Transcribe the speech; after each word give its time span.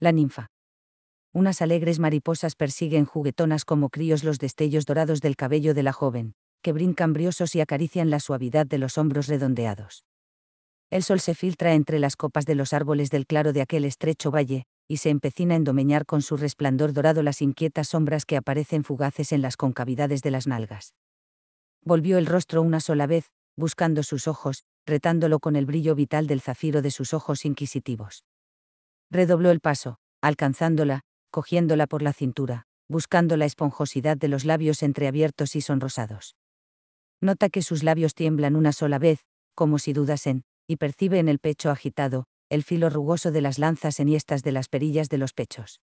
La 0.00 0.12
ninfa. 0.12 0.46
Unas 1.32 1.60
alegres 1.60 1.98
mariposas 1.98 2.54
persiguen 2.54 3.04
juguetonas 3.04 3.64
como 3.64 3.90
críos 3.90 4.22
los 4.22 4.38
destellos 4.38 4.86
dorados 4.86 5.20
del 5.20 5.34
cabello 5.34 5.74
de 5.74 5.82
la 5.82 5.92
joven, 5.92 6.34
que 6.62 6.72
brincan 6.72 7.12
briosos 7.12 7.56
y 7.56 7.60
acarician 7.60 8.08
la 8.08 8.20
suavidad 8.20 8.64
de 8.64 8.78
los 8.78 8.96
hombros 8.96 9.26
redondeados. 9.26 10.04
El 10.90 11.02
sol 11.02 11.18
se 11.18 11.34
filtra 11.34 11.74
entre 11.74 11.98
las 11.98 12.14
copas 12.14 12.46
de 12.46 12.54
los 12.54 12.72
árboles 12.72 13.10
del 13.10 13.26
claro 13.26 13.52
de 13.52 13.60
aquel 13.60 13.84
estrecho 13.84 14.30
valle, 14.30 14.66
y 14.86 14.98
se 14.98 15.10
empecina 15.10 15.56
en 15.56 15.64
domeñar 15.64 16.06
con 16.06 16.22
su 16.22 16.36
resplandor 16.36 16.92
dorado 16.92 17.24
las 17.24 17.42
inquietas 17.42 17.88
sombras 17.88 18.24
que 18.24 18.36
aparecen 18.36 18.84
fugaces 18.84 19.32
en 19.32 19.42
las 19.42 19.56
concavidades 19.56 20.22
de 20.22 20.30
las 20.30 20.46
nalgas. 20.46 20.94
Volvió 21.82 22.18
el 22.18 22.26
rostro 22.26 22.62
una 22.62 22.78
sola 22.78 23.08
vez, 23.08 23.32
buscando 23.56 24.04
sus 24.04 24.28
ojos, 24.28 24.62
retándolo 24.86 25.40
con 25.40 25.56
el 25.56 25.66
brillo 25.66 25.96
vital 25.96 26.28
del 26.28 26.40
zafiro 26.40 26.82
de 26.82 26.92
sus 26.92 27.12
ojos 27.12 27.44
inquisitivos. 27.44 28.24
Redobló 29.10 29.50
el 29.50 29.60
paso, 29.60 29.96
alcanzándola, 30.20 31.00
cogiéndola 31.30 31.86
por 31.86 32.02
la 32.02 32.12
cintura, 32.12 32.64
buscando 32.88 33.36
la 33.36 33.46
esponjosidad 33.46 34.16
de 34.16 34.28
los 34.28 34.44
labios 34.44 34.82
entreabiertos 34.82 35.56
y 35.56 35.60
sonrosados. 35.60 36.36
Nota 37.20 37.48
que 37.48 37.62
sus 37.62 37.82
labios 37.82 38.14
tiemblan 38.14 38.54
una 38.54 38.72
sola 38.72 38.98
vez, 38.98 39.24
como 39.54 39.78
si 39.78 39.92
dudasen, 39.92 40.44
y 40.66 40.76
percibe 40.76 41.18
en 41.18 41.28
el 41.28 41.38
pecho 41.38 41.70
agitado, 41.70 42.26
el 42.50 42.62
filo 42.62 42.90
rugoso 42.90 43.30
de 43.30 43.40
las 43.40 43.58
lanzas 43.58 43.98
enhiestas 44.00 44.42
de 44.42 44.52
las 44.52 44.68
perillas 44.68 45.08
de 45.08 45.18
los 45.18 45.32
pechos. 45.32 45.80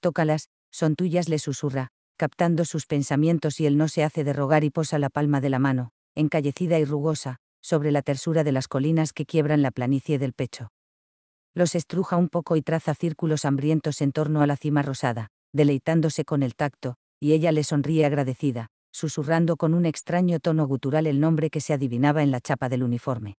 Tócalas, 0.00 0.48
son 0.70 0.94
tuyas, 0.94 1.28
le 1.28 1.38
susurra, 1.38 1.88
captando 2.16 2.64
sus 2.64 2.86
pensamientos 2.86 3.60
y 3.60 3.66
él 3.66 3.76
no 3.76 3.88
se 3.88 4.04
hace 4.04 4.24
de 4.24 4.32
rogar 4.32 4.64
y 4.64 4.70
posa 4.70 4.98
la 4.98 5.10
palma 5.10 5.40
de 5.40 5.50
la 5.50 5.58
mano, 5.58 5.90
encallecida 6.14 6.78
y 6.78 6.84
rugosa, 6.84 7.38
sobre 7.60 7.90
la 7.90 8.02
tersura 8.02 8.44
de 8.44 8.52
las 8.52 8.68
colinas 8.68 9.12
que 9.12 9.26
quiebran 9.26 9.62
la 9.62 9.70
planicie 9.70 10.18
del 10.18 10.32
pecho. 10.32 10.68
Los 11.56 11.74
estruja 11.74 12.18
un 12.18 12.28
poco 12.28 12.56
y 12.56 12.60
traza 12.60 12.94
círculos 12.94 13.46
hambrientos 13.46 14.02
en 14.02 14.12
torno 14.12 14.42
a 14.42 14.46
la 14.46 14.58
cima 14.58 14.82
rosada, 14.82 15.28
deleitándose 15.54 16.26
con 16.26 16.42
el 16.42 16.54
tacto, 16.54 16.96
y 17.18 17.32
ella 17.32 17.50
le 17.50 17.64
sonríe 17.64 18.04
agradecida, 18.04 18.66
susurrando 18.92 19.56
con 19.56 19.72
un 19.72 19.86
extraño 19.86 20.38
tono 20.38 20.66
gutural 20.66 21.06
el 21.06 21.18
nombre 21.18 21.48
que 21.48 21.62
se 21.62 21.72
adivinaba 21.72 22.22
en 22.22 22.30
la 22.30 22.42
chapa 22.42 22.68
del 22.68 22.82
uniforme. 22.82 23.38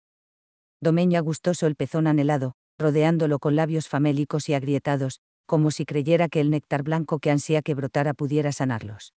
Domeña 0.81 1.19
gustoso 1.19 1.67
el 1.67 1.75
pezón 1.75 2.07
anhelado, 2.07 2.53
rodeándolo 2.79 3.37
con 3.37 3.55
labios 3.55 3.87
famélicos 3.87 4.49
y 4.49 4.55
agrietados, 4.55 5.19
como 5.45 5.69
si 5.69 5.85
creyera 5.85 6.27
que 6.27 6.41
el 6.41 6.49
néctar 6.49 6.81
blanco 6.81 7.19
que 7.19 7.29
ansía 7.29 7.61
que 7.61 7.75
brotara 7.75 8.15
pudiera 8.15 8.51
sanarlos. 8.51 9.13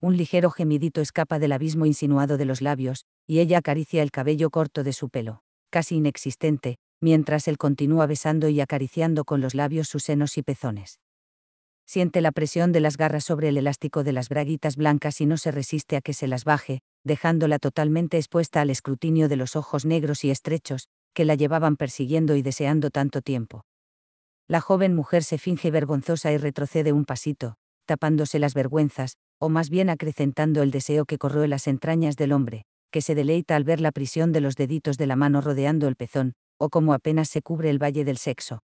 Un 0.00 0.16
ligero 0.16 0.50
gemidito 0.50 1.00
escapa 1.00 1.38
del 1.38 1.52
abismo 1.52 1.86
insinuado 1.86 2.36
de 2.36 2.46
los 2.46 2.62
labios, 2.62 3.04
y 3.28 3.38
ella 3.38 3.58
acaricia 3.58 4.02
el 4.02 4.10
cabello 4.10 4.50
corto 4.50 4.82
de 4.82 4.92
su 4.92 5.08
pelo, 5.08 5.42
casi 5.70 5.96
inexistente, 5.96 6.78
mientras 7.00 7.48
él 7.48 7.58
continúa 7.58 8.06
besando 8.06 8.48
y 8.48 8.60
acariciando 8.60 9.24
con 9.24 9.40
los 9.40 9.54
labios 9.54 9.88
sus 9.88 10.04
senos 10.04 10.38
y 10.38 10.42
pezones. 10.42 11.00
Siente 11.86 12.20
la 12.20 12.32
presión 12.32 12.70
de 12.70 12.80
las 12.80 12.96
garras 12.96 13.24
sobre 13.24 13.48
el 13.48 13.56
elástico 13.56 14.04
de 14.04 14.12
las 14.12 14.28
braguitas 14.28 14.76
blancas 14.76 15.20
y 15.20 15.26
no 15.26 15.38
se 15.38 15.50
resiste 15.50 15.96
a 15.96 16.02
que 16.02 16.12
se 16.12 16.28
las 16.28 16.44
baje, 16.44 16.80
dejándola 17.02 17.58
totalmente 17.58 18.18
expuesta 18.18 18.60
al 18.60 18.68
escrutinio 18.68 19.28
de 19.28 19.36
los 19.36 19.56
ojos 19.56 19.86
negros 19.86 20.22
y 20.24 20.30
estrechos, 20.30 20.88
que 21.14 21.24
la 21.24 21.34
llevaban 21.34 21.76
persiguiendo 21.76 22.36
y 22.36 22.42
deseando 22.42 22.90
tanto 22.90 23.22
tiempo. 23.22 23.64
La 24.48 24.60
joven 24.60 24.94
mujer 24.94 25.24
se 25.24 25.38
finge 25.38 25.70
vergonzosa 25.70 26.32
y 26.32 26.36
retrocede 26.36 26.92
un 26.92 27.04
pasito, 27.04 27.56
tapándose 27.86 28.38
las 28.38 28.54
vergüenzas, 28.54 29.16
o 29.38 29.48
más 29.48 29.70
bien 29.70 29.88
acrecentando 29.88 30.62
el 30.62 30.70
deseo 30.70 31.06
que 31.06 31.16
corroe 31.16 31.48
las 31.48 31.66
entrañas 31.68 32.16
del 32.16 32.32
hombre, 32.32 32.64
que 32.90 33.00
se 33.00 33.14
deleita 33.14 33.56
al 33.56 33.64
ver 33.64 33.80
la 33.80 33.92
prisión 33.92 34.32
de 34.32 34.40
los 34.42 34.56
deditos 34.56 34.98
de 34.98 35.06
la 35.06 35.16
mano 35.16 35.40
rodeando 35.40 35.88
el 35.88 35.96
pezón, 35.96 36.34
o 36.58 36.68
como 36.68 36.92
apenas 36.92 37.28
se 37.28 37.42
cubre 37.42 37.70
el 37.70 37.82
valle 37.82 38.04
del 38.04 38.18
sexo. 38.18 38.62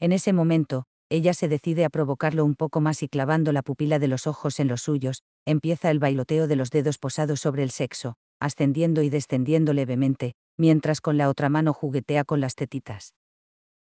En 0.00 0.12
ese 0.12 0.32
momento, 0.32 0.84
ella 1.08 1.34
se 1.34 1.46
decide 1.46 1.84
a 1.84 1.90
provocarlo 1.90 2.44
un 2.44 2.54
poco 2.54 2.80
más 2.80 3.02
y 3.02 3.08
clavando 3.08 3.52
la 3.52 3.62
pupila 3.62 3.98
de 3.98 4.08
los 4.08 4.26
ojos 4.26 4.58
en 4.60 4.68
los 4.68 4.82
suyos, 4.82 5.22
empieza 5.44 5.90
el 5.90 5.98
bailoteo 5.98 6.46
de 6.46 6.56
los 6.56 6.70
dedos 6.70 6.98
posados 6.98 7.40
sobre 7.40 7.62
el 7.62 7.70
sexo, 7.70 8.16
ascendiendo 8.40 9.02
y 9.02 9.10
descendiendo 9.10 9.74
levemente, 9.74 10.34
mientras 10.56 11.00
con 11.00 11.18
la 11.18 11.28
otra 11.28 11.48
mano 11.48 11.72
juguetea 11.74 12.24
con 12.24 12.40
las 12.40 12.54
tetitas. 12.54 13.14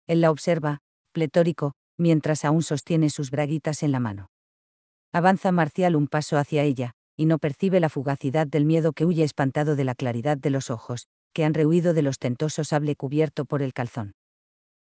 Él 0.06 0.22
la 0.22 0.31
observa, 0.31 0.80
pletórico, 1.12 1.74
mientras 1.97 2.46
aún 2.46 2.62
sostiene 2.62 3.09
sus 3.09 3.31
braguitas 3.31 3.84
en 3.84 3.92
la 3.92 4.00
mano. 4.00 4.30
Avanza 5.12 5.52
Marcial 5.52 5.96
un 5.96 6.08
paso 6.08 6.38
hacia 6.38 6.63
ella, 6.63 6.94
y 7.16 7.25
no 7.25 7.40
percibe 7.40 7.80
la 7.80 7.90
fugacidad 7.90 8.46
del 8.46 8.66
miedo 8.66 8.94
que 8.94 9.06
huye 9.06 9.24
espantado 9.24 9.75
de 9.75 9.84
la 9.84 9.96
claridad 9.96 10.38
de 10.38 10.52
los 10.52 10.69
ojos, 10.69 11.08
que 11.38 11.46
han 11.46 11.53
rehuido 11.53 11.94
del 11.94 12.08
ostentoso 12.08 12.64
sable 12.64 12.96
cubierto 12.96 13.46
por 13.46 13.62
el 13.62 13.72
calzón. 13.72 14.16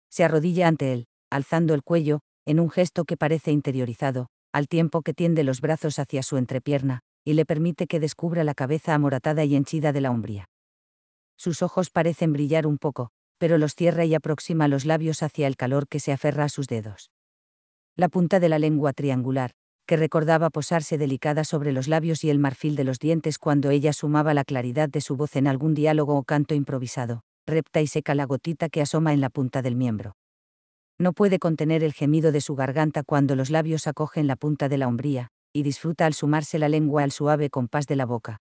Se 0.09 0.23
arrodilla 0.23 0.67
ante 0.67 0.93
él, 0.93 1.05
alzando 1.29 1.75
el 1.75 1.83
cuello, 1.83 2.21
en 2.47 2.59
un 2.59 2.71
gesto 2.71 3.05
que 3.05 3.17
parece 3.17 3.51
interiorizado, 3.51 4.29
al 4.51 4.67
tiempo 4.67 5.03
que 5.03 5.13
tiende 5.13 5.43
los 5.43 5.61
brazos 5.61 5.99
hacia 5.99 6.23
su 6.23 6.37
entrepierna, 6.37 7.01
y 7.23 7.33
le 7.33 7.45
permite 7.45 7.85
que 7.85 7.99
descubra 7.99 8.43
la 8.43 8.55
cabeza 8.55 8.95
amoratada 8.95 9.45
y 9.45 9.55
henchida 9.55 9.93
de 9.93 10.01
la 10.01 10.09
umbría. 10.09 10.49
Sus 11.37 11.61
ojos 11.61 11.91
parecen 11.91 12.33
brillar 12.33 12.65
un 12.65 12.79
poco, 12.79 13.11
pero 13.37 13.59
los 13.59 13.75
cierra 13.75 14.05
y 14.05 14.15
aproxima 14.15 14.67
los 14.67 14.85
labios 14.85 15.21
hacia 15.21 15.45
el 15.45 15.55
calor 15.55 15.87
que 15.87 15.99
se 15.99 16.13
aferra 16.13 16.45
a 16.45 16.49
sus 16.49 16.65
dedos. 16.65 17.11
La 17.95 18.09
punta 18.09 18.39
de 18.39 18.49
la 18.49 18.57
lengua 18.57 18.93
triangular, 18.93 19.51
que 19.89 19.97
recordaba 19.97 20.51
posarse 20.51 20.99
delicada 20.99 21.43
sobre 21.43 21.71
los 21.71 21.87
labios 21.87 22.23
y 22.23 22.29
el 22.29 22.37
marfil 22.37 22.75
de 22.75 22.83
los 22.83 22.99
dientes 22.99 23.39
cuando 23.39 23.71
ella 23.71 23.91
sumaba 23.91 24.35
la 24.35 24.43
claridad 24.43 24.87
de 24.87 25.01
su 25.01 25.17
voz 25.17 25.35
en 25.35 25.47
algún 25.47 25.73
diálogo 25.73 26.15
o 26.15 26.23
canto 26.23 26.53
improvisado, 26.53 27.23
repta 27.47 27.81
y 27.81 27.87
seca 27.87 28.13
la 28.13 28.25
gotita 28.25 28.69
que 28.69 28.81
asoma 28.81 29.13
en 29.13 29.19
la 29.19 29.31
punta 29.31 29.63
del 29.63 29.75
miembro 29.75 30.13
no 30.99 31.13
puede 31.13 31.39
contener 31.39 31.81
el 31.83 31.93
gemido 31.93 32.31
de 32.31 32.41
su 32.41 32.55
garganta 32.55 33.03
cuando 33.03 33.35
los 33.35 33.49
labios 33.49 33.87
acogen 33.87 34.27
la 34.27 34.35
punta 34.35 34.67
de 34.67 34.77
la 34.77 34.87
hombría, 34.87 35.29
y 35.53 35.63
disfruta 35.63 36.05
al 36.05 36.13
sumarse 36.13 36.59
la 36.59 36.67
lengua 36.67 37.03
al 37.03 37.11
suave 37.11 37.49
compás 37.49 37.87
de 37.87 37.95
la 37.95 38.05
boca. 38.05 38.41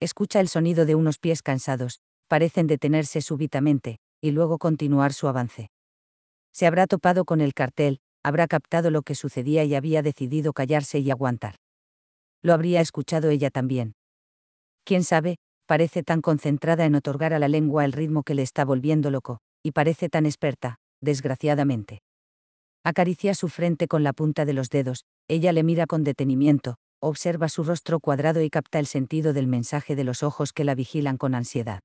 Escucha 0.00 0.40
el 0.40 0.48
sonido 0.48 0.86
de 0.86 0.94
unos 0.94 1.18
pies 1.18 1.42
cansados, 1.42 2.00
parecen 2.28 2.66
detenerse 2.66 3.20
súbitamente, 3.20 3.98
y 4.22 4.30
luego 4.30 4.58
continuar 4.58 5.12
su 5.12 5.28
avance. 5.28 5.68
Se 6.50 6.66
habrá 6.66 6.86
topado 6.86 7.26
con 7.26 7.42
el 7.42 7.52
cartel, 7.52 8.00
habrá 8.26 8.48
captado 8.48 8.90
lo 8.90 9.02
que 9.02 9.14
sucedía 9.14 9.62
y 9.62 9.76
había 9.76 10.02
decidido 10.02 10.52
callarse 10.52 10.98
y 10.98 11.12
aguantar. 11.12 11.54
Lo 12.42 12.54
habría 12.54 12.80
escuchado 12.80 13.30
ella 13.30 13.50
también. 13.50 13.94
Quién 14.82 15.04
sabe, 15.04 15.36
parece 15.64 16.02
tan 16.02 16.22
concentrada 16.22 16.86
en 16.86 16.96
otorgar 16.96 17.34
a 17.34 17.38
la 17.38 17.46
lengua 17.46 17.84
el 17.84 17.92
ritmo 17.92 18.24
que 18.24 18.34
le 18.34 18.42
está 18.42 18.64
volviendo 18.64 19.12
loco, 19.12 19.38
y 19.62 19.70
parece 19.70 20.08
tan 20.08 20.26
experta, 20.26 20.74
desgraciadamente. 21.00 22.00
Acaricia 22.82 23.32
su 23.32 23.46
frente 23.46 23.86
con 23.86 24.02
la 24.02 24.12
punta 24.12 24.44
de 24.44 24.54
los 24.54 24.70
dedos, 24.70 25.04
ella 25.28 25.52
le 25.52 25.62
mira 25.62 25.86
con 25.86 26.02
detenimiento, 26.02 26.78
observa 27.00 27.48
su 27.48 27.62
rostro 27.62 28.00
cuadrado 28.00 28.42
y 28.42 28.50
capta 28.50 28.80
el 28.80 28.86
sentido 28.86 29.34
del 29.34 29.46
mensaje 29.46 29.94
de 29.94 30.02
los 30.02 30.24
ojos 30.24 30.52
que 30.52 30.64
la 30.64 30.74
vigilan 30.74 31.16
con 31.16 31.36
ansiedad. 31.36 31.78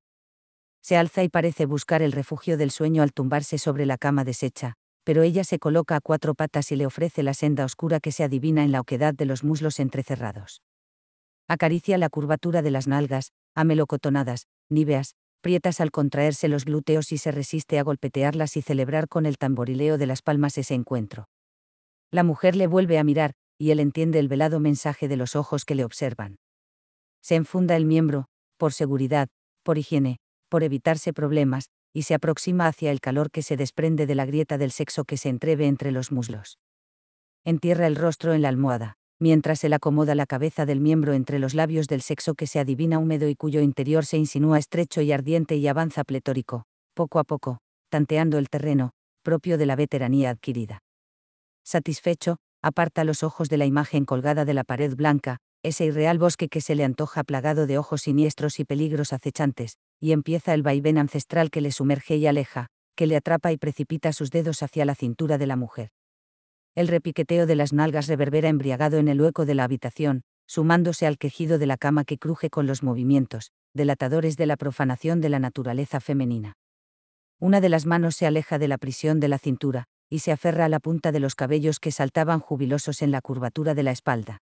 Se 0.82 0.96
alza 0.96 1.22
y 1.22 1.28
parece 1.28 1.66
buscar 1.66 2.02
el 2.02 2.10
refugio 2.10 2.56
del 2.56 2.72
sueño 2.72 3.04
al 3.04 3.12
tumbarse 3.12 3.58
sobre 3.58 3.86
la 3.86 3.96
cama 3.96 4.24
deshecha, 4.24 4.74
pero 5.04 5.22
ella 5.22 5.44
se 5.44 5.58
coloca 5.58 5.96
a 5.96 6.00
cuatro 6.00 6.34
patas 6.34 6.72
y 6.72 6.76
le 6.76 6.86
ofrece 6.86 7.22
la 7.22 7.34
senda 7.34 7.64
oscura 7.64 8.00
que 8.00 8.12
se 8.12 8.24
adivina 8.24 8.64
en 8.64 8.72
la 8.72 8.80
oquedad 8.80 9.14
de 9.14 9.24
los 9.24 9.44
muslos 9.44 9.80
entrecerrados. 9.80 10.62
Acaricia 11.48 11.98
la 11.98 12.08
curvatura 12.08 12.62
de 12.62 12.70
las 12.70 12.86
nalgas, 12.86 13.32
amelocotonadas, 13.54 14.46
níveas, 14.68 15.14
prietas 15.40 15.80
al 15.80 15.90
contraerse 15.90 16.48
los 16.48 16.64
glúteos 16.64 17.12
y 17.12 17.18
se 17.18 17.32
resiste 17.32 17.78
a 17.78 17.82
golpetearlas 17.82 18.56
y 18.56 18.62
celebrar 18.62 19.08
con 19.08 19.26
el 19.26 19.38
tamborileo 19.38 19.98
de 19.98 20.06
las 20.06 20.22
palmas 20.22 20.56
ese 20.56 20.74
encuentro. 20.74 21.28
La 22.10 22.22
mujer 22.22 22.56
le 22.56 22.66
vuelve 22.66 22.98
a 22.98 23.04
mirar, 23.04 23.32
y 23.58 23.70
él 23.70 23.80
entiende 23.80 24.18
el 24.18 24.28
velado 24.28 24.60
mensaje 24.60 25.08
de 25.08 25.16
los 25.16 25.36
ojos 25.36 25.64
que 25.64 25.74
le 25.74 25.84
observan. 25.84 26.36
Se 27.20 27.34
enfunda 27.34 27.76
el 27.76 27.84
miembro, 27.84 28.26
por 28.56 28.72
seguridad, 28.72 29.28
por 29.62 29.78
higiene, 29.78 30.18
por 30.48 30.62
evitarse 30.62 31.12
problemas, 31.12 31.70
y 31.92 32.02
se 32.02 32.14
aproxima 32.14 32.66
hacia 32.66 32.90
el 32.90 33.00
calor 33.00 33.30
que 33.30 33.42
se 33.42 33.56
desprende 33.56 34.06
de 34.06 34.14
la 34.14 34.26
grieta 34.26 34.58
del 34.58 34.70
sexo 34.70 35.04
que 35.04 35.16
se 35.16 35.28
entreve 35.28 35.66
entre 35.66 35.92
los 35.92 36.12
muslos. 36.12 36.58
Entierra 37.44 37.86
el 37.86 37.96
rostro 37.96 38.34
en 38.34 38.42
la 38.42 38.48
almohada 38.48 38.96
mientras 39.22 39.62
él 39.62 39.72
acomoda 39.72 40.16
la 40.16 40.26
cabeza 40.26 40.66
del 40.66 40.80
miembro 40.80 41.12
entre 41.12 41.38
los 41.38 41.54
labios 41.54 41.86
del 41.86 42.02
sexo 42.02 42.34
que 42.34 42.48
se 42.48 42.58
adivina 42.58 42.98
húmedo 42.98 43.28
y 43.28 43.36
cuyo 43.36 43.60
interior 43.60 44.04
se 44.04 44.18
insinúa 44.18 44.58
estrecho 44.58 45.00
y 45.00 45.12
ardiente 45.12 45.54
y 45.54 45.68
avanza 45.68 46.02
pletórico, 46.02 46.64
poco 46.92 47.20
a 47.20 47.24
poco, 47.24 47.58
tanteando 47.88 48.36
el 48.36 48.48
terreno, 48.48 48.90
propio 49.22 49.58
de 49.58 49.66
la 49.66 49.76
veteranía 49.76 50.30
adquirida. 50.30 50.80
Satisfecho, 51.62 52.38
aparta 52.62 53.04
los 53.04 53.22
ojos 53.22 53.48
de 53.48 53.58
la 53.58 53.64
imagen 53.64 54.04
colgada 54.04 54.44
de 54.44 54.54
la 54.54 54.64
pared 54.64 54.92
blanca, 54.96 55.38
ese 55.62 55.84
irreal 55.84 56.18
bosque 56.18 56.48
que 56.48 56.60
se 56.60 56.74
le 56.74 56.84
antoja 56.84 57.24
plagado 57.24 57.66
de 57.66 57.78
ojos 57.78 58.02
siniestros 58.02 58.58
y 58.58 58.64
peligros 58.64 59.12
acechantes, 59.12 59.76
y 60.00 60.12
empieza 60.12 60.54
el 60.54 60.62
vaivén 60.62 60.98
ancestral 60.98 61.50
que 61.50 61.60
le 61.60 61.70
sumerge 61.70 62.16
y 62.16 62.26
aleja, 62.26 62.66
que 62.96 63.06
le 63.06 63.16
atrapa 63.16 63.52
y 63.52 63.56
precipita 63.56 64.12
sus 64.12 64.30
dedos 64.30 64.62
hacia 64.62 64.84
la 64.84 64.94
cintura 64.94 65.38
de 65.38 65.46
la 65.46 65.56
mujer. 65.56 65.90
El 66.74 66.88
repiqueteo 66.88 67.46
de 67.46 67.54
las 67.54 67.72
nalgas 67.72 68.08
reverbera 68.08 68.48
embriagado 68.48 68.96
en 68.98 69.08
el 69.08 69.20
hueco 69.20 69.44
de 69.44 69.54
la 69.54 69.64
habitación, 69.64 70.22
sumándose 70.46 71.06
al 71.06 71.18
quejido 71.18 71.58
de 71.58 71.66
la 71.66 71.76
cama 71.76 72.04
que 72.04 72.18
cruje 72.18 72.50
con 72.50 72.66
los 72.66 72.82
movimientos, 72.82 73.52
delatadores 73.74 74.36
de 74.36 74.46
la 74.46 74.56
profanación 74.56 75.20
de 75.20 75.28
la 75.28 75.38
naturaleza 75.38 76.00
femenina. 76.00 76.54
Una 77.38 77.60
de 77.60 77.68
las 77.68 77.86
manos 77.86 78.16
se 78.16 78.26
aleja 78.26 78.58
de 78.58 78.68
la 78.68 78.78
prisión 78.78 79.20
de 79.20 79.28
la 79.28 79.38
cintura, 79.38 79.84
y 80.08 80.20
se 80.20 80.32
aferra 80.32 80.66
a 80.66 80.68
la 80.68 80.80
punta 80.80 81.12
de 81.12 81.20
los 81.20 81.34
cabellos 81.34 81.80
que 81.80 81.90
saltaban 81.90 82.40
jubilosos 82.40 83.00
en 83.02 83.10
la 83.10 83.20
curvatura 83.20 83.74
de 83.74 83.82
la 83.82 83.92
espalda. 83.92 84.38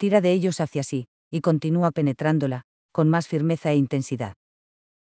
Tira 0.00 0.22
de 0.22 0.32
ellos 0.32 0.62
hacia 0.62 0.82
sí, 0.82 1.08
y 1.30 1.42
continúa 1.42 1.90
penetrándola, 1.90 2.62
con 2.90 3.10
más 3.10 3.28
firmeza 3.28 3.70
e 3.72 3.76
intensidad. 3.76 4.32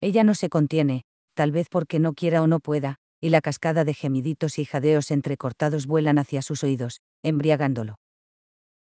Ella 0.01 0.23
no 0.23 0.33
se 0.33 0.49
contiene, 0.49 1.03
tal 1.35 1.51
vez 1.51 1.67
porque 1.69 1.99
no 1.99 2.15
quiera 2.15 2.41
o 2.41 2.47
no 2.47 2.59
pueda, 2.59 2.95
y 3.21 3.29
la 3.29 3.41
cascada 3.41 3.83
de 3.83 3.93
gemiditos 3.93 4.57
y 4.57 4.65
jadeos 4.65 5.11
entrecortados 5.11 5.85
vuelan 5.85 6.17
hacia 6.17 6.41
sus 6.41 6.63
oídos, 6.63 7.01
embriagándolo. 7.21 7.99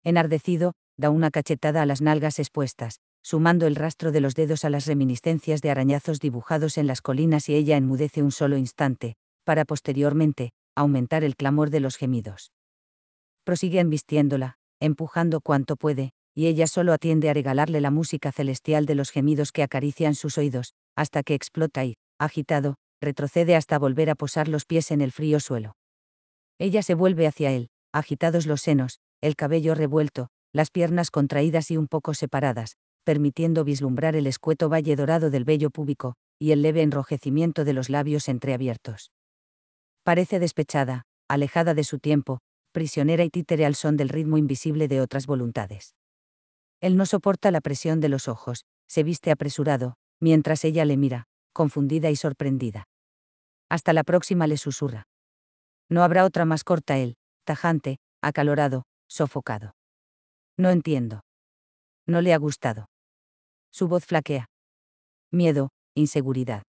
Enardecido, 0.04 0.74
da 0.96 1.10
una 1.10 1.32
cachetada 1.32 1.82
a 1.82 1.86
las 1.86 2.00
nalgas 2.00 2.38
expuestas, 2.38 3.00
sumando 3.24 3.66
el 3.66 3.74
rastro 3.74 4.12
de 4.12 4.20
los 4.20 4.36
dedos 4.36 4.64
a 4.64 4.70
las 4.70 4.86
reminiscencias 4.86 5.62
de 5.62 5.70
arañazos 5.70 6.20
dibujados 6.20 6.78
en 6.78 6.86
las 6.86 7.02
colinas 7.02 7.48
y 7.48 7.56
ella 7.56 7.76
enmudece 7.76 8.22
un 8.22 8.30
solo 8.30 8.56
instante, 8.56 9.16
para 9.42 9.64
posteriormente, 9.64 10.52
aumentar 10.76 11.24
el 11.24 11.34
clamor 11.34 11.70
de 11.70 11.80
los 11.80 11.96
gemidos. 11.96 12.52
Prosigue 13.42 13.80
embistiéndola, 13.80 14.57
empujando 14.80 15.40
cuanto 15.40 15.76
puede, 15.76 16.10
y 16.34 16.46
ella 16.46 16.66
solo 16.66 16.92
atiende 16.92 17.30
a 17.30 17.34
regalarle 17.34 17.80
la 17.80 17.90
música 17.90 18.30
celestial 18.32 18.86
de 18.86 18.94
los 18.94 19.10
gemidos 19.10 19.50
que 19.52 19.62
acarician 19.62 20.14
sus 20.14 20.38
oídos, 20.38 20.74
hasta 20.96 21.22
que 21.22 21.34
explota 21.34 21.84
y, 21.84 21.96
agitado, 22.18 22.76
retrocede 23.00 23.56
hasta 23.56 23.78
volver 23.78 24.10
a 24.10 24.14
posar 24.14 24.48
los 24.48 24.64
pies 24.64 24.90
en 24.90 25.00
el 25.00 25.12
frío 25.12 25.40
suelo. 25.40 25.76
Ella 26.58 26.82
se 26.82 26.94
vuelve 26.94 27.26
hacia 27.26 27.50
él, 27.52 27.68
agitados 27.92 28.46
los 28.46 28.60
senos, 28.60 29.00
el 29.20 29.36
cabello 29.36 29.74
revuelto, 29.74 30.28
las 30.52 30.70
piernas 30.70 31.10
contraídas 31.10 31.70
y 31.70 31.76
un 31.76 31.88
poco 31.88 32.14
separadas, 32.14 32.76
permitiendo 33.04 33.64
vislumbrar 33.64 34.16
el 34.16 34.26
escueto 34.26 34.68
valle 34.68 34.96
dorado 34.96 35.30
del 35.30 35.44
vello 35.44 35.70
púbico, 35.70 36.14
y 36.38 36.52
el 36.52 36.62
leve 36.62 36.82
enrojecimiento 36.82 37.64
de 37.64 37.72
los 37.72 37.90
labios 37.90 38.28
entreabiertos. 38.28 39.10
Parece 40.04 40.38
despechada, 40.38 41.02
alejada 41.28 41.74
de 41.74 41.84
su 41.84 41.98
tiempo, 41.98 42.38
prisionera 42.78 43.24
y 43.24 43.30
títere 43.30 43.66
al 43.66 43.74
son 43.74 43.96
del 43.96 44.08
ritmo 44.08 44.38
invisible 44.38 44.86
de 44.86 45.00
otras 45.00 45.26
voluntades. 45.26 45.96
Él 46.80 46.96
no 46.96 47.06
soporta 47.06 47.50
la 47.50 47.60
presión 47.60 47.98
de 47.98 48.08
los 48.08 48.28
ojos, 48.28 48.66
se 48.86 49.02
viste 49.02 49.32
apresurado, 49.32 49.96
mientras 50.20 50.64
ella 50.64 50.84
le 50.84 50.96
mira, 50.96 51.24
confundida 51.52 52.08
y 52.08 52.14
sorprendida. 52.14 52.84
Hasta 53.68 53.92
la 53.92 54.04
próxima 54.04 54.46
le 54.46 54.58
susurra. 54.58 55.08
No 55.88 56.04
habrá 56.04 56.24
otra 56.24 56.44
más 56.44 56.62
corta 56.62 56.98
él, 56.98 57.16
tajante, 57.42 57.98
acalorado, 58.22 58.84
sofocado. 59.08 59.74
No 60.56 60.70
entiendo. 60.70 61.22
No 62.06 62.20
le 62.20 62.32
ha 62.32 62.38
gustado. 62.38 62.86
Su 63.72 63.88
voz 63.88 64.06
flaquea. 64.06 64.46
Miedo, 65.32 65.70
inseguridad. 65.96 66.62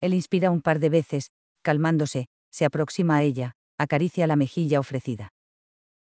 Él 0.00 0.12
inspira 0.12 0.50
un 0.50 0.60
par 0.60 0.80
de 0.80 0.88
veces, 0.88 1.30
calmándose, 1.62 2.26
se 2.50 2.64
aproxima 2.64 3.18
a 3.18 3.22
ella, 3.22 3.52
acaricia 3.80 4.26
la 4.26 4.36
mejilla 4.36 4.78
ofrecida. 4.78 5.32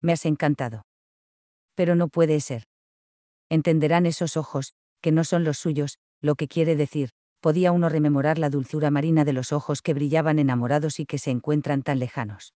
Me 0.01 0.13
has 0.13 0.25
encantado. 0.25 0.85
Pero 1.75 1.95
no 1.95 2.07
puede 2.07 2.39
ser. 2.39 2.63
Entenderán 3.49 4.05
esos 4.05 4.37
ojos, 4.37 4.73
que 5.01 5.11
no 5.11 5.25
son 5.25 5.43
los 5.43 5.57
suyos, 5.57 5.97
lo 6.21 6.35
que 6.35 6.47
quiere 6.47 6.77
decir, 6.77 7.09
podía 7.41 7.73
uno 7.73 7.89
rememorar 7.89 8.39
la 8.39 8.49
dulzura 8.49 8.89
marina 8.89 9.25
de 9.25 9.33
los 9.33 9.51
ojos 9.51 9.81
que 9.81 9.93
brillaban 9.93 10.39
enamorados 10.39 11.01
y 11.01 11.05
que 11.05 11.17
se 11.17 11.29
encuentran 11.29 11.83
tan 11.83 11.99
lejanos. 11.99 12.53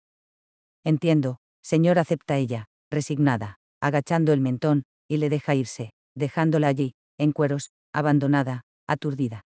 Entiendo, 0.85 1.39
señor, 1.61 1.99
acepta 1.99 2.37
ella, 2.37 2.67
resignada, 2.89 3.57
agachando 3.81 4.31
el 4.31 4.39
mentón, 4.39 4.83
y 5.09 5.17
le 5.17 5.27
deja 5.27 5.55
irse, 5.55 5.91
dejándola 6.15 6.69
allí, 6.69 6.93
en 7.17 7.33
cueros, 7.33 7.71
abandonada, 7.91 8.61
aturdida. 8.87 9.41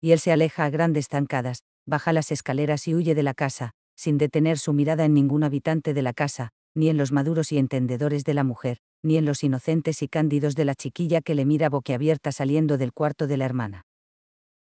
Y 0.00 0.12
él 0.12 0.20
se 0.20 0.30
aleja 0.30 0.64
a 0.64 0.70
grandes 0.70 1.08
zancadas, 1.08 1.64
baja 1.86 2.12
las 2.12 2.30
escaleras 2.30 2.86
y 2.86 2.94
huye 2.94 3.16
de 3.16 3.24
la 3.24 3.34
casa, 3.34 3.72
sin 3.96 4.18
detener 4.18 4.58
su 4.58 4.72
mirada 4.72 5.04
en 5.04 5.14
ningún 5.14 5.42
habitante 5.42 5.94
de 5.94 6.02
la 6.02 6.12
casa, 6.12 6.50
ni 6.74 6.88
en 6.88 6.98
los 6.98 7.10
maduros 7.10 7.50
y 7.52 7.58
entendedores 7.58 8.24
de 8.24 8.34
la 8.34 8.44
mujer, 8.44 8.78
ni 9.02 9.16
en 9.16 9.24
los 9.24 9.42
inocentes 9.42 10.02
y 10.02 10.08
cándidos 10.08 10.54
de 10.54 10.66
la 10.66 10.74
chiquilla 10.74 11.22
que 11.22 11.34
le 11.34 11.46
mira 11.46 11.68
boquiabierta 11.68 12.32
saliendo 12.32 12.76
del 12.76 12.92
cuarto 12.92 13.26
de 13.26 13.36
la 13.38 13.46
hermana. 13.46 13.86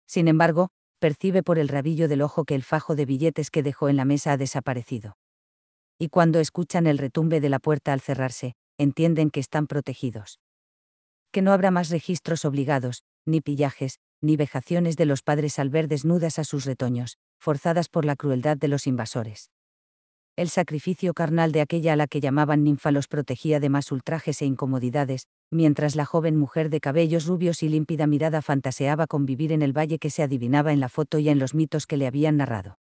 Sin 0.07 0.27
embargo, 0.27 0.69
percibe 0.99 1.43
por 1.43 1.59
el 1.59 1.67
rabillo 1.67 2.07
del 2.07 2.21
ojo 2.21 2.45
que 2.45 2.55
el 2.55 2.63
fajo 2.63 2.95
de 2.95 3.05
billetes 3.05 3.51
que 3.51 3.63
dejó 3.63 3.89
en 3.89 3.97
la 3.97 4.05
mesa 4.05 4.31
ha 4.31 4.37
desaparecido. 4.37 5.17
Y 5.99 6.09
cuando 6.09 6.39
escuchan 6.39 6.87
el 6.87 6.97
retumbe 6.97 7.41
de 7.41 7.49
la 7.49 7.59
puerta 7.59 7.93
al 7.93 8.01
cerrarse, 8.01 8.55
entienden 8.77 9.29
que 9.29 9.39
están 9.39 9.67
protegidos. 9.67 10.39
Que 11.31 11.41
no 11.41 11.51
habrá 11.51 11.71
más 11.71 11.89
registros 11.89 12.45
obligados, 12.45 13.03
ni 13.25 13.41
pillajes, 13.41 13.99
ni 14.21 14.37
vejaciones 14.37 14.95
de 14.95 15.05
los 15.05 15.21
padres 15.21 15.59
al 15.59 15.69
ver 15.69 15.87
desnudas 15.87 16.39
a 16.39 16.43
sus 16.43 16.65
retoños, 16.65 17.17
forzadas 17.45 17.89
por 17.89 18.05
la 18.05 18.15
crueldad 18.15 18.57
de 18.57 18.67
los 18.67 18.87
invasores. 18.87 19.51
El 20.35 20.49
sacrificio 20.49 21.13
carnal 21.13 21.51
de 21.51 21.61
aquella 21.61 21.93
a 21.93 21.95
la 21.95 22.07
que 22.07 22.19
llamaban 22.19 22.63
ninfa 22.63 22.89
los 22.89 23.07
protegía 23.07 23.59
de 23.59 23.69
más 23.69 23.91
ultrajes 23.91 24.41
e 24.41 24.47
incomodidades, 24.47 25.27
mientras 25.51 25.95
la 25.95 26.05
joven 26.05 26.37
mujer 26.37 26.71
de 26.71 26.79
cabellos 26.79 27.27
rubios 27.27 27.61
y 27.61 27.69
límpida 27.69 28.07
mirada 28.07 28.41
fantaseaba 28.41 29.05
con 29.05 29.27
vivir 29.27 29.51
en 29.51 29.61
el 29.61 29.77
valle 29.77 29.99
que 29.99 30.09
se 30.09 30.23
adivinaba 30.23 30.73
en 30.73 30.79
la 30.79 30.89
foto 30.89 31.19
y 31.19 31.29
en 31.29 31.37
los 31.37 31.53
mitos 31.53 31.85
que 31.85 31.97
le 31.97 32.07
habían 32.07 32.37
narrado. 32.37 32.79